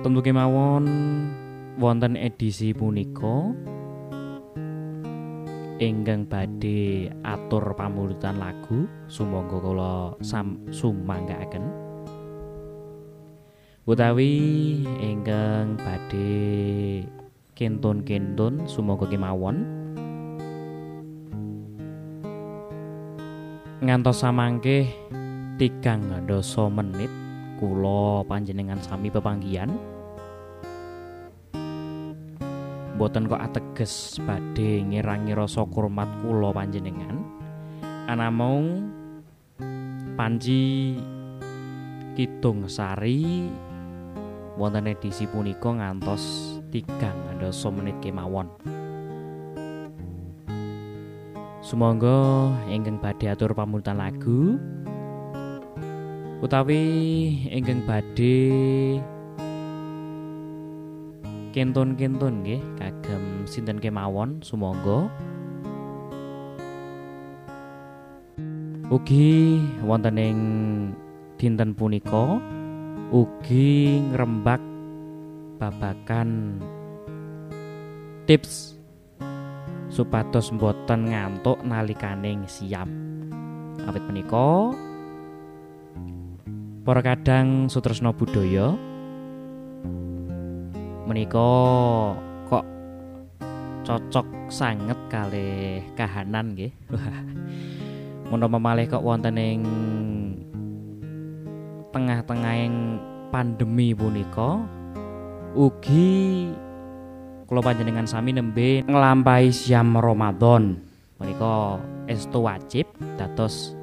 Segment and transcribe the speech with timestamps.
[0.00, 0.88] Tentu kemawon
[1.76, 3.52] wonten edisi punika
[5.76, 8.88] ingkang badhe atur pamulutan lagu.
[9.12, 11.68] Sumangga kula sam sumanggaaken.
[13.84, 14.32] Utawi
[15.04, 17.04] ingkang badhe
[17.52, 19.68] kentun-kentun sumangga kemawon.
[23.84, 24.88] Ngantos samangke
[25.60, 27.12] tigang doso menit
[27.60, 29.89] kula panjenengan sami pepanggian
[33.00, 37.24] boten kok ateges badhe ngirangi rasa kurmat kula panjenengan.
[38.04, 38.92] Anamung
[40.20, 41.00] panji
[42.12, 43.48] kidung sari
[44.60, 48.52] wonten edisi punika ngantos tigang dasa menit kemawon.
[51.64, 54.60] Sumangga ingkang badhe atur pamulutan lagu
[56.44, 56.84] utawi
[57.48, 58.36] ingkang badhe
[61.50, 65.10] kentun-kentun nggih kagem sinten kemawon sumangga.
[68.90, 70.38] Ugi wonten ing
[71.38, 72.42] dinten punika
[73.10, 74.58] ugi ngrembak
[75.58, 76.58] babakan
[78.26, 78.78] tips
[79.90, 82.86] supados mboten ngantuk nalikaning siam
[83.86, 84.70] awit menika
[86.86, 88.78] para kadang sutresna budaya
[91.10, 91.50] menika
[92.46, 92.62] kok
[93.82, 96.70] cocok sanget kalih kahanan nggih.
[98.30, 99.66] Menapa malih kok wonten ing
[101.90, 103.02] tengah-tengahing
[103.34, 104.62] pandemi punika
[105.58, 106.46] ugi
[107.50, 110.78] kula panjenengan sami nembe nglampahi siam Ramadan.
[111.18, 112.86] Menika estu wajib
[113.18, 113.74] dados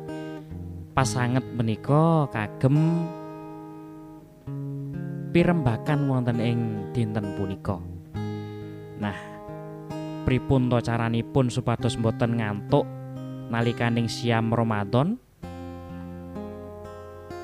[0.95, 3.03] pasanget menika kagem
[5.37, 7.77] pirembakan wonten ing dinten punika.
[8.97, 9.13] Nah,
[10.25, 12.89] pripun to caranipun supados mboten ngantuk
[13.53, 15.21] nalikaning siam Ramadan?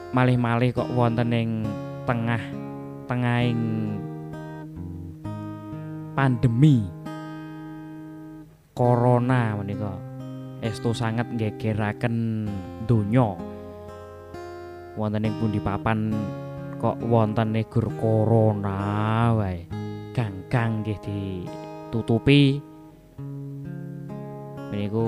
[0.10, 1.70] Malih-malih kok wonten ing
[2.10, 2.42] tengah
[3.06, 3.62] tengahing
[6.18, 6.90] pandemi
[8.74, 9.94] corona menika
[10.66, 12.50] estu sangat gegeraken
[12.90, 13.38] donya
[14.98, 16.10] wonten ing pundi papan
[16.84, 19.72] kok wonten gur corona wae.
[20.12, 22.60] Ganggang nggih ditutupi.
[24.68, 25.08] Niku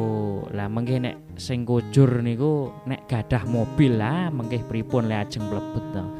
[0.56, 5.86] lah mengke nek sing kujur niku nek gadah mobil lah mengke pripun le ajeng mlebet
[5.92, 6.04] to.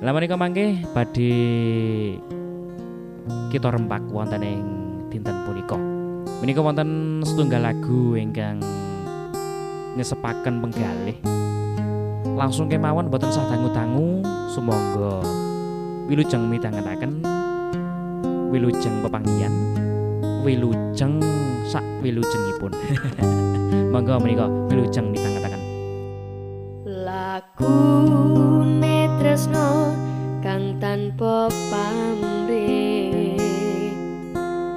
[0.00, 1.36] Lah menika mangke badhe
[3.52, 4.64] kita rembak wonten ing
[5.12, 5.76] dinten punika.
[6.40, 8.64] Menika wonten setunggal lagu ingkang
[10.00, 11.20] nyesepaken penggalih
[12.40, 15.20] langsung kemawon boten sah dangu-dangu sumangga.
[16.08, 17.20] Wilujeng mitangetaken
[18.48, 19.52] wilujeng pepanggian
[20.40, 21.20] wilujeng
[21.68, 22.72] sak wilujengipun.
[23.92, 25.60] Monggo menika wilujeng mitangetaken
[27.04, 27.76] lagu
[28.64, 29.92] netresno
[30.40, 33.36] kang tanpa pamrih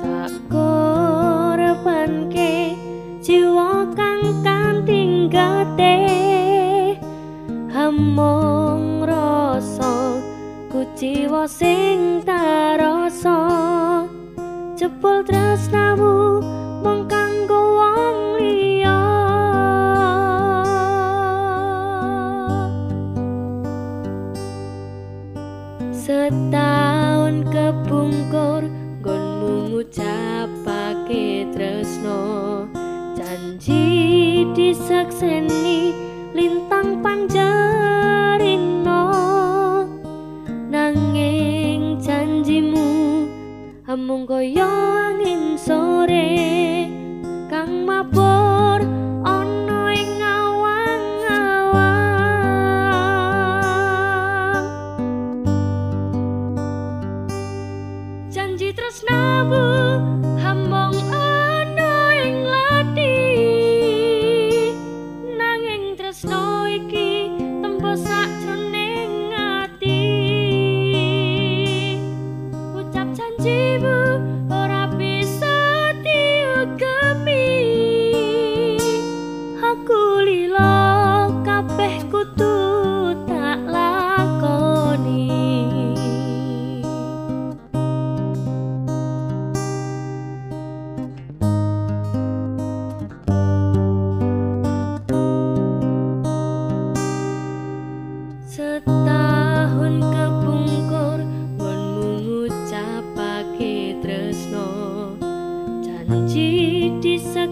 [0.04, 1.56] tak korbanke
[3.24, 6.12] jiwa kang kanthi gate
[7.94, 10.18] hamong rasa
[10.74, 13.38] kuciwa sing tarasa
[14.74, 16.42] jebul tresnamu
[16.81, 18.98] mung kanggo wong liya.
[25.94, 28.74] Setahun kepungkur
[29.06, 32.66] gonmu ngucapake tresno.
[33.13, 33.86] Janji
[34.57, 35.62] disakseni
[44.24, 46.62] 몽고 여행설에.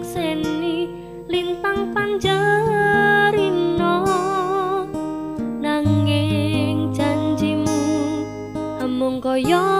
[0.02, 0.90] Disakseni
[1.30, 3.46] lintang panjarino
[5.62, 7.78] nanging janjimu
[8.82, 9.71] amung kaya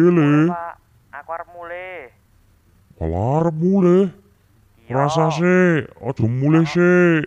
[0.00, 0.74] Aku Iya, arep Pak.
[1.12, 2.08] Aku arep mulai.
[4.88, 4.96] Iya.
[4.96, 7.20] Rasa sih, ojo mulai sih.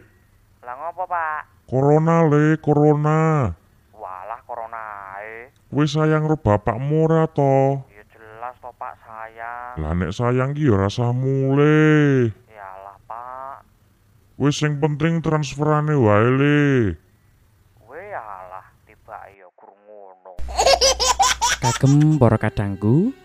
[0.66, 1.70] Lah ngopo Pak?
[1.70, 3.54] Corona le, corona.
[3.94, 4.82] Walah corona
[5.22, 5.54] ae.
[5.72, 7.82] Kowe sayang ro bapakmu ora to?
[7.94, 9.74] Ya jelas toh Pak sayang.
[9.80, 12.30] Lah nek sayang ki ya rasa mulai.
[12.52, 13.64] Yalah Pak.
[14.38, 16.68] Wis sing penting transferane wae le.
[17.80, 20.36] Kowe yalah tiba ya guru ngono.
[21.64, 23.16] Kagem para kadangku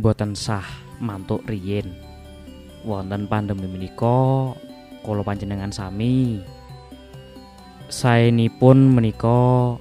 [0.00, 0.64] boten sah
[0.96, 1.92] mantuk riyin
[2.88, 4.56] wonten pandemi menika
[5.04, 6.40] kula panjenengan sami
[7.92, 9.76] saenipun menika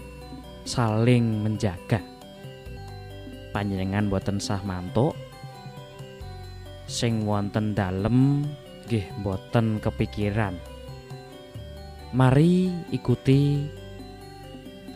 [0.67, 2.03] saling menjaga
[3.55, 5.15] panjenengan boten sah mantuk
[6.91, 8.43] sing wonten dalem
[8.85, 10.53] nggih boten kepikiran.
[12.13, 13.65] Mari ikuti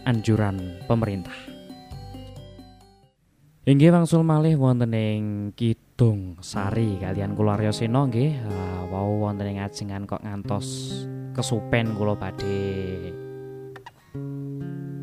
[0.05, 1.48] anjuran pemerintah.
[3.69, 9.45] Inggih wangsul malih wonten ing Kidung Sari kalian kula Arya Sena nggih uh, wau wonten
[9.45, 10.97] ing ajengan kok ngantos
[11.37, 13.13] kesupen kula badhe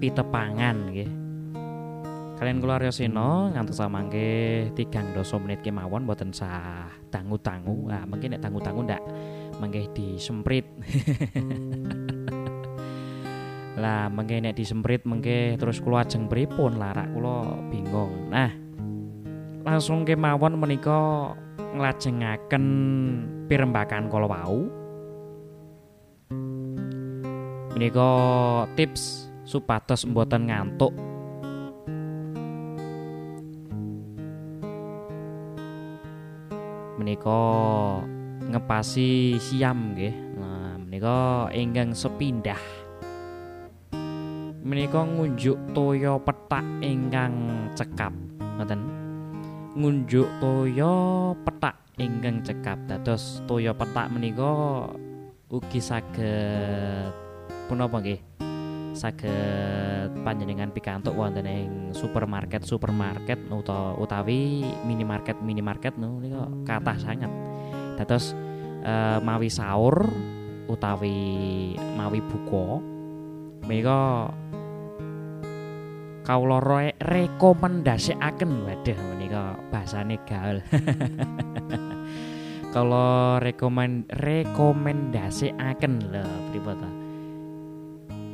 [0.03, 1.11] pitepangan nggih.
[2.43, 7.87] Kalian kula Arya Sena ngantos samangke 3 doso menit kemawon boten sah tangu-tangu.
[7.95, 9.03] Ah mungkin nek tangu-tangu ndak
[9.63, 10.67] mangke disemprit.
[13.77, 16.81] lah mengke nek disemprit mengke terus kula ajeng pripun?
[16.81, 18.33] Larak kula bingung.
[18.33, 18.49] Nah
[19.69, 21.33] langsung kemawon menika
[21.77, 22.65] nglajengaken
[23.53, 24.65] pirembakan kala wau.
[27.77, 28.11] Menika
[28.81, 30.97] tips supados mboten ngantuk.
[36.97, 37.45] Menika
[38.49, 40.17] ngepasi siam nggih.
[40.41, 42.76] Nah menika ingkang sepindah
[44.67, 48.11] menika ngunjuk toya petak ingkang cekap.
[48.59, 48.83] Ngoten.
[49.79, 50.95] Ngunjuk toya
[51.47, 52.75] petak ingkang cekap.
[52.91, 54.51] Dados toya petak menika
[55.55, 57.15] ugi saged
[57.71, 58.19] punapa nggih?
[58.99, 67.31] Saged panjenengan pikantuk wonten ing supermarket supermarket utawa utawi minimarket minimarket menika kathah sangat
[68.01, 68.33] dados
[68.83, 70.09] uh, mawi sahur
[70.67, 72.96] utawi mawi buka
[73.65, 74.29] menika
[76.27, 78.51] kawula re rekomendasikaken.
[78.69, 80.61] Waduh menika bahasane gaul.
[82.75, 85.95] Kalau rekomend rekomendasikaken.
[86.13, 86.81] Lho pripun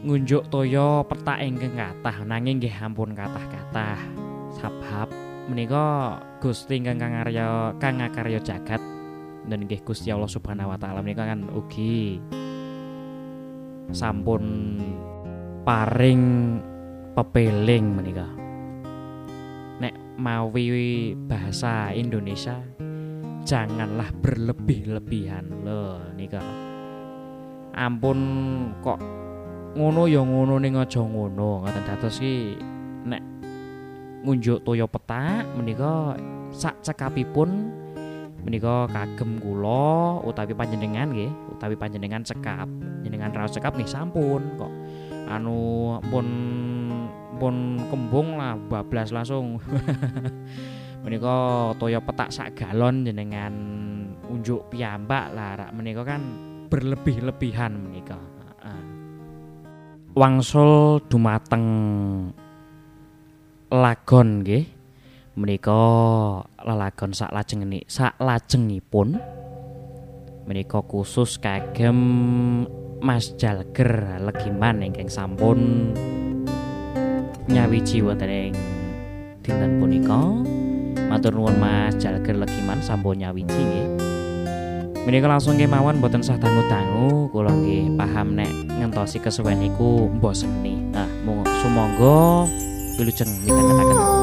[0.03, 4.03] ngunjuk toya petak ingkang kathah nanging nggih ampun kathah-kathah.
[4.59, 5.15] Sabab
[5.47, 8.83] menika Gusti ingkang kang arya kang ngakarya jagat
[9.47, 12.19] dan nggih Gusti Allah Subhanahu wa taala menika kan ugi
[13.95, 14.43] sampun
[15.63, 16.23] paring
[17.15, 18.27] pepeling menika.
[19.79, 22.59] Nek mawi bahasa Indonesia
[23.47, 26.43] janganlah berlebih-lebihan loh nika.
[27.73, 28.19] Ampun
[28.83, 28.99] kok
[29.79, 31.63] ngono ya ngono ning aja ngono.
[31.63, 32.59] Ngoten dados ki
[33.07, 33.23] nek
[34.27, 36.19] ngunjuk toya petak menika
[36.51, 37.71] sak cekapipun
[38.43, 42.67] menika kagem kula utawi panjenengan nggih utawi panjenengan cekap
[43.07, 44.82] jenengan raos cekap nih sampun kok
[45.29, 46.27] anu pun
[47.37, 47.55] pun
[47.91, 49.59] kembung lah bablas langsung.
[51.03, 53.55] Menika toya petak sak galon jenengan
[54.31, 56.23] unjuk piyambak lah rak menika kan
[56.71, 58.33] berlebih-lebihan menika.
[60.13, 61.65] Wangsul dumateng
[63.73, 64.65] lagon nggih.
[65.41, 65.81] Menika
[66.61, 69.17] lelagon sak lajeng sak lajengipun.
[70.45, 71.99] Menika khusus kagem
[73.03, 75.91] Mas Jalger Legiman ingkang sampun
[77.51, 78.55] nyawiji wonten ing
[79.43, 80.23] dinten punika.
[81.11, 83.89] Matur nuwun Mas Jalger Legiman sampun nyawiji nggih.
[85.03, 90.79] Menika langsung kemawon boten sah tangu-tangu kula nggih paham nek ngentosi kesuwen iku mboseni.
[90.95, 91.11] Nah,
[91.59, 92.47] sumangga
[93.03, 94.22] wilujeng midhangetaken.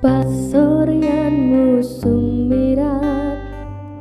[0.00, 3.36] pasoryan musumirat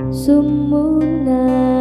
[0.08, 1.79] sumunan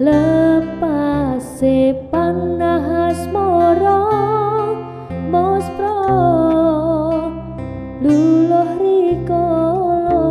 [0.00, 4.00] lepase panahas moro
[5.28, 6.00] mospro
[8.00, 10.24] luluh rikolo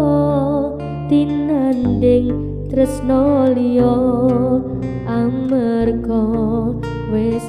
[1.05, 2.33] tinanding
[2.65, 3.93] tresno liya
[5.05, 6.25] amarga
[7.13, 7.45] wis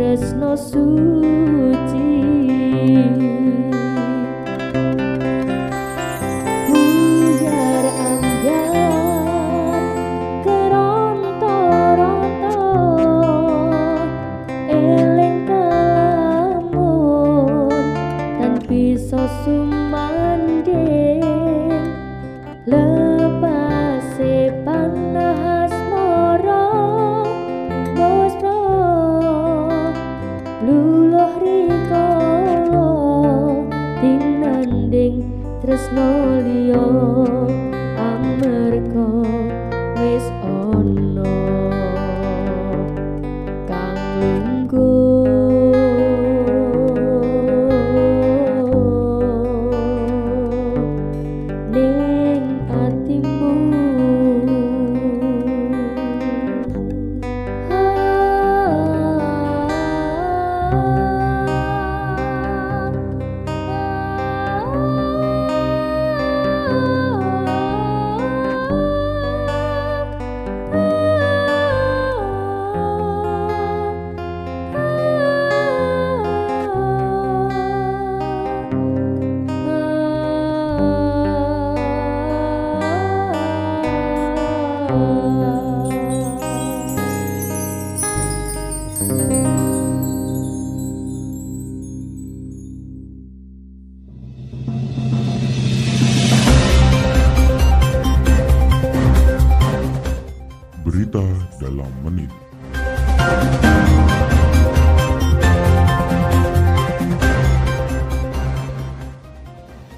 [0.00, 2.09] tresno suci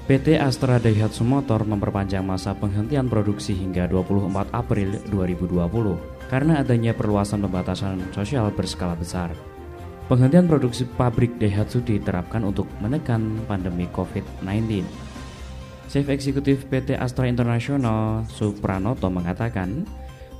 [0.03, 7.39] PT Astra Daihatsu Motor memperpanjang masa penghentian produksi hingga 24 April 2020 karena adanya perluasan
[7.39, 9.31] pembatasan sosial berskala besar.
[10.11, 14.83] Penghentian produksi pabrik Daihatsu diterapkan untuk menekan pandemi COVID-19.
[15.87, 19.87] Chief Eksekutif PT Astra International Supranoto mengatakan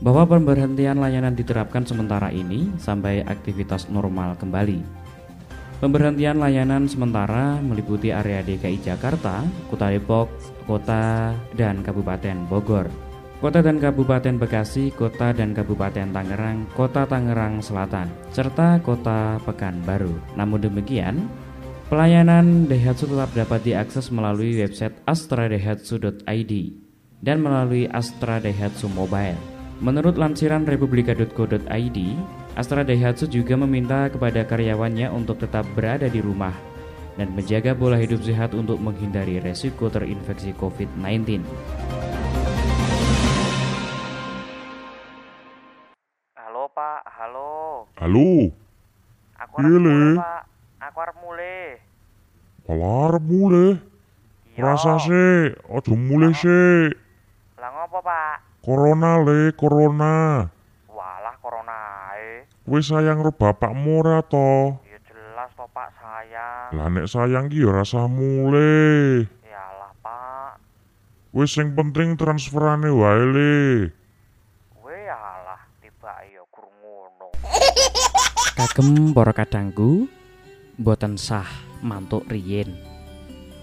[0.04, 5.03] bahwa pemberhentian layanan diterapkan sementara ini sampai aktivitas normal kembali.
[5.80, 10.30] Pemberhentian layanan sementara meliputi area DKI Jakarta, Kota Depok,
[10.70, 12.88] Kota dan Kabupaten Bogor,
[13.44, 20.40] Kota dan Kabupaten Bekasi, Kota dan Kabupaten Tangerang, Kota Tangerang Selatan, serta Kota Pekanbaru.
[20.40, 21.28] Namun demikian,
[21.92, 26.54] pelayanan Daihatsu tetap dapat diakses melalui website astradaihatsu.id
[27.20, 29.36] dan melalui Astra Daihatsu Mobile.
[29.84, 32.00] Menurut lansiran republika.co.id,
[32.54, 36.54] Astra Daihatsu juga meminta kepada karyawannya untuk tetap berada di rumah
[37.18, 41.42] dan menjaga pola hidup sehat untuk menghindari resiko terinfeksi COVID-19.
[46.38, 47.90] Halo Pak, halo.
[47.98, 48.54] Halo,
[49.42, 49.90] Aku Iya, arep Le.
[49.90, 50.42] mulai Pak.
[50.78, 51.62] Aku arep mulai.
[52.70, 53.70] malah arep mulai.
[54.54, 54.62] Iya.
[54.62, 56.94] Rasa sih, ojo mulai sih.
[57.58, 58.62] Lah ngopo Pak?
[58.62, 60.48] Corona le, corona.
[62.64, 64.80] Kowe sayang karo bapakmu ora to?
[64.88, 66.80] Ya jelas toh Pak sayang.
[66.80, 69.28] Lah nek sayang ki ya rasa mulai.
[69.44, 70.64] Yalah Pak.
[71.36, 73.92] Wis sing penting transferane wae le.
[74.80, 77.36] Kowe yalah tiba ya guru ngono.
[78.56, 80.08] Kagem para kadangku,
[80.80, 81.48] boten sah
[81.84, 82.72] mantuk riyin.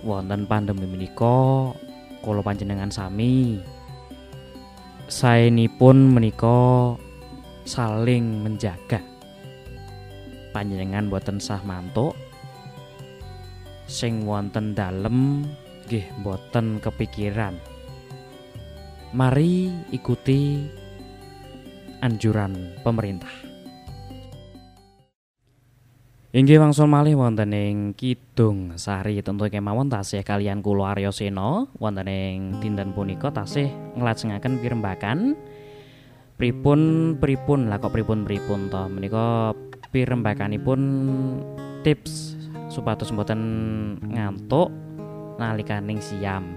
[0.05, 1.73] Wonten pandemi menika
[2.21, 3.65] kula panjenengan sami
[5.09, 6.97] saenipun menika
[7.71, 8.99] saling menjaga.
[10.51, 12.19] Panjenengan boten sah mantuk
[13.87, 15.47] sing wonten dalem
[15.87, 17.55] nggih boten kepikiran.
[19.15, 20.67] Mari ikuti
[22.03, 23.31] anjuran pemerintah.
[26.31, 32.07] Inggih wangsul malih wonten ing Kidung Sari tentu kemawon tasih kalian kula Arya Sena wonten
[32.07, 33.67] ing dinten punika tasih
[33.99, 35.35] nglajengaken pirembakan
[36.41, 36.81] pripun
[37.21, 39.53] pripun lah kok pripun pripun to menika
[39.93, 40.81] pirembakanipun
[41.85, 42.33] tips
[42.73, 43.41] supados mboten
[44.01, 44.73] ngantuk
[45.37, 46.57] nalikaning siam.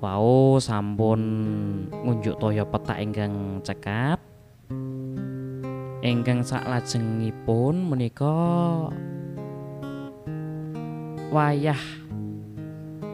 [0.00, 1.20] Wau sampun
[1.92, 4.24] ngunjuk toya petak ingkang cekap.
[6.00, 8.32] Ingkang saklajengipun menika
[11.28, 11.78] wayah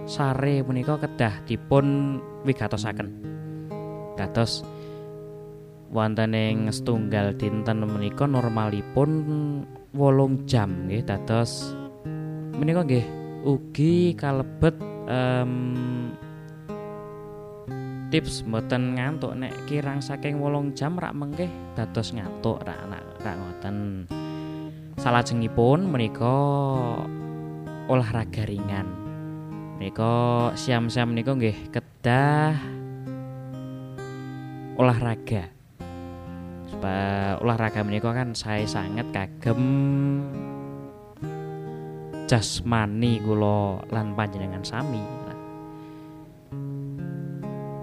[0.07, 2.17] sare menika kedah dipun
[2.47, 3.11] wigatosaken.
[4.15, 4.63] Dados
[5.89, 9.11] wonten ing setunggal dinten menika normalipun
[9.97, 11.73] wolung jam nggih dados
[12.59, 13.07] menika nggih
[13.49, 14.77] ugi kalebet
[15.09, 15.53] em,
[18.09, 23.37] tips mboten ngantuk nek kirang saking wolung jam rak mengke dados ngantuk rak rak, rak
[23.37, 23.77] ngoten.
[24.99, 26.37] Salajengipun menika
[27.87, 28.89] olahraga ringan.
[29.79, 32.59] Menika siam-siam menika nggih kedah
[34.75, 35.58] olahraga
[36.79, 39.59] supaya olahraga menika kan saya sangat kagem
[42.31, 45.03] jasmani kula lan panjenengan sami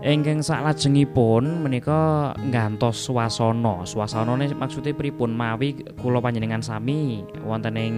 [0.06, 3.90] Ingkang saklajengipun menika nggantos swasana.
[3.90, 7.96] Swasanane maksudnya pripun mawi kula panjenengan sami wonten ing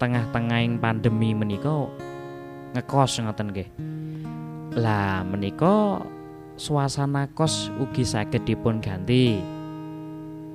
[0.00, 1.92] tengah-tengahing pandemi menika
[2.72, 3.68] ngekos ngoten nggih.
[4.80, 6.00] Lah menika
[6.56, 9.51] suasana kos ugi saged dipun ganti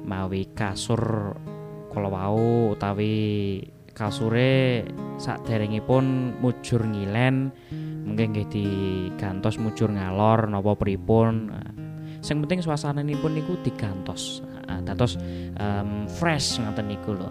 [0.08, 1.36] mawi kasur
[1.92, 3.60] kala wau utawi
[3.92, 4.86] kasure
[5.20, 7.52] saderengipun mujur ngilen
[8.08, 11.52] mungkin nggih digantos mujur ngalor napa pripun.
[12.24, 14.42] Sing penting suasananipun niku digantos.
[14.88, 15.20] Dados
[15.60, 17.28] em, fresh ngoten niku lho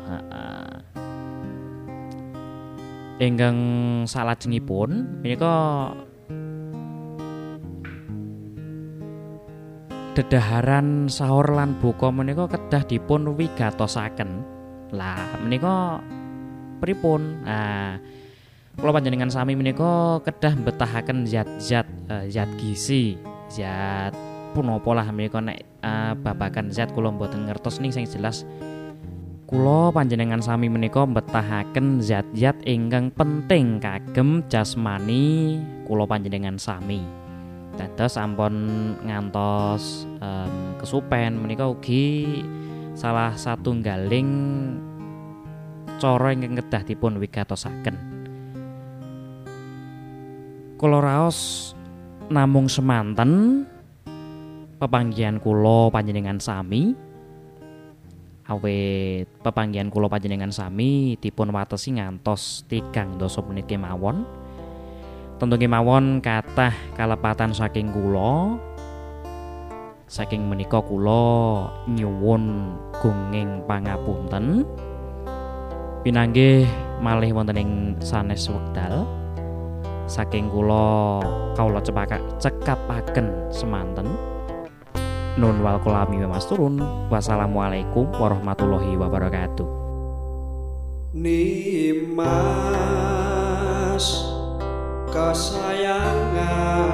[3.17, 3.57] ingkang
[4.05, 5.89] salajengipun menika
[10.17, 14.41] dedaharan sahur lan buka menika kedah dipun wigatosaken.
[14.97, 16.01] Lah menika
[16.81, 17.45] pripun?
[17.45, 18.01] Nah
[18.77, 23.17] Kula panjenengan sami menika kedah mbetahaken zat-zat eh, zat gizi,
[23.49, 24.13] zat
[24.53, 28.45] punapa lah menika nek eh, babagan zat kula mboten ngertos ning sing jelas.
[29.49, 35.57] Kula panjenengan sami menika mbetahaken zat-zat ingkang penting kagem jasmani
[35.89, 37.26] kula panjenengan sami.
[37.77, 38.55] Dados ampun
[39.05, 41.37] ngantos em, kesupen.
[41.37, 42.25] Menika ugi
[42.97, 44.33] salah satunggaling
[46.01, 47.97] cara ingkang kedah dipun wigatosaken.
[50.77, 51.73] Kula raos
[52.29, 53.65] namung semanten
[54.81, 56.97] pepanggihan kula panjenengan sami.
[58.47, 64.46] Awit pepanggihan kula panjenengan sami dipun watesi ngantos tigang dasa menit kemawon
[65.37, 68.57] tentu kemawon kathah kalepatan saking kula.
[70.07, 72.73] Saking menika kula nyuwun
[73.03, 74.65] gunging pangapunten.
[76.07, 76.65] Pinanggih
[77.03, 79.05] malih wonten ing sanes wekdal.
[80.07, 81.21] Saking kula
[81.59, 84.07] kaula cepaka cekapaken semanten.
[85.37, 86.81] Nun wal kulami mas turun
[87.13, 89.69] wassalamualaikum warahmatullahi wabarakatuh.
[91.13, 92.37] Nimas
[95.17, 96.93] kesayangan.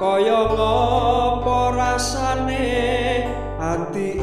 [0.00, 3.28] Kaya ngopo rasane
[3.60, 4.21] ati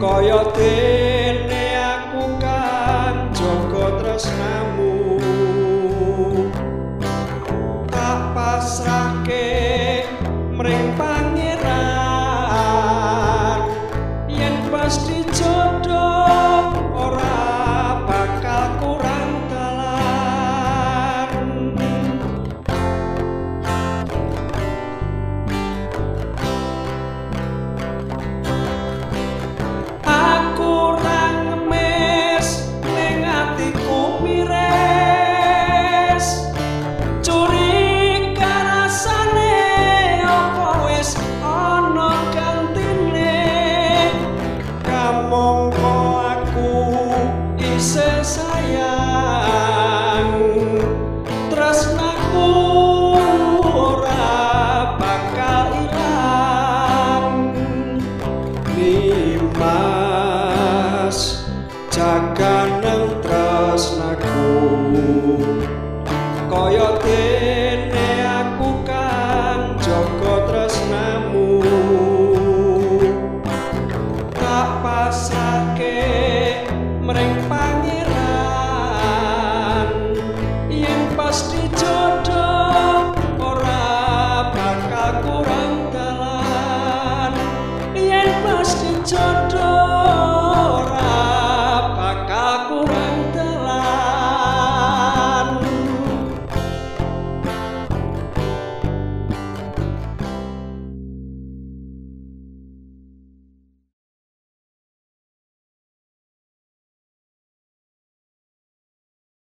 [0.00, 0.89] Coyote.